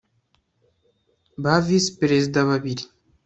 [1.43, 2.83] Ba Visi Perezida babiri